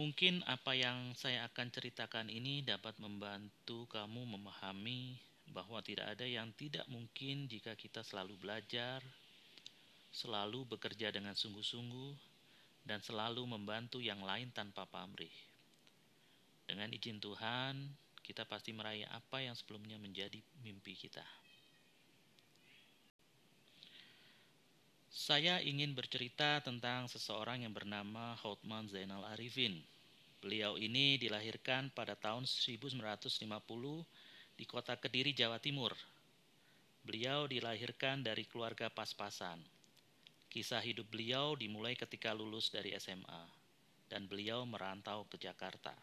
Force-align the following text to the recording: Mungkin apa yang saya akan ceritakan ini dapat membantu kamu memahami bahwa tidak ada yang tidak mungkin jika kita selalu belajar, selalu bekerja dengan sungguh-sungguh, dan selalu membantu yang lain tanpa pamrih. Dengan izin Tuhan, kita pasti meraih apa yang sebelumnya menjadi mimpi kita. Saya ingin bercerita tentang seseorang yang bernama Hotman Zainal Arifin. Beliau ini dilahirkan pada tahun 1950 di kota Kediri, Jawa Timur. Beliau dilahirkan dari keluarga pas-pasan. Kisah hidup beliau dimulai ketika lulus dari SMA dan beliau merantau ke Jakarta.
Mungkin 0.00 0.40
apa 0.48 0.72
yang 0.72 1.12
saya 1.12 1.44
akan 1.44 1.68
ceritakan 1.68 2.32
ini 2.32 2.64
dapat 2.64 2.96
membantu 3.04 3.84
kamu 3.92 4.32
memahami 4.32 5.12
bahwa 5.52 5.84
tidak 5.84 6.16
ada 6.16 6.24
yang 6.24 6.48
tidak 6.56 6.88
mungkin 6.88 7.44
jika 7.52 7.76
kita 7.76 8.00
selalu 8.00 8.32
belajar, 8.40 9.04
selalu 10.08 10.64
bekerja 10.72 11.12
dengan 11.12 11.36
sungguh-sungguh, 11.36 12.16
dan 12.88 13.04
selalu 13.04 13.44
membantu 13.44 14.00
yang 14.00 14.24
lain 14.24 14.48
tanpa 14.56 14.88
pamrih. 14.88 15.36
Dengan 16.64 16.88
izin 16.96 17.20
Tuhan, 17.20 17.92
kita 18.24 18.48
pasti 18.48 18.72
meraih 18.72 19.04
apa 19.04 19.44
yang 19.44 19.52
sebelumnya 19.52 20.00
menjadi 20.00 20.40
mimpi 20.64 20.96
kita. 20.96 21.28
Saya 25.30 25.62
ingin 25.62 25.94
bercerita 25.94 26.58
tentang 26.58 27.06
seseorang 27.06 27.62
yang 27.62 27.70
bernama 27.70 28.34
Hotman 28.42 28.90
Zainal 28.90 29.22
Arifin. 29.30 29.78
Beliau 30.42 30.74
ini 30.74 31.22
dilahirkan 31.22 31.94
pada 31.94 32.18
tahun 32.18 32.50
1950 32.50 32.98
di 34.58 34.64
kota 34.66 34.98
Kediri, 34.98 35.30
Jawa 35.30 35.62
Timur. 35.62 35.94
Beliau 37.06 37.46
dilahirkan 37.46 38.26
dari 38.26 38.42
keluarga 38.42 38.90
pas-pasan. 38.90 39.62
Kisah 40.50 40.82
hidup 40.82 41.06
beliau 41.14 41.54
dimulai 41.54 41.94
ketika 41.94 42.34
lulus 42.34 42.66
dari 42.74 42.90
SMA 42.98 43.46
dan 44.10 44.26
beliau 44.26 44.66
merantau 44.66 45.30
ke 45.30 45.38
Jakarta. 45.38 45.94